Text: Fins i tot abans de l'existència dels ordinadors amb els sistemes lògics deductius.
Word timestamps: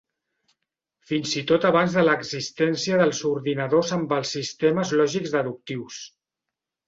Fins 1.09 1.33
i 1.41 1.41
tot 1.51 1.65
abans 1.69 1.97
de 1.97 2.05
l'existència 2.07 2.97
dels 3.01 3.21
ordinadors 3.31 3.93
amb 3.99 4.15
els 4.19 4.33
sistemes 4.37 4.95
lògics 5.01 5.35
deductius. 5.37 6.01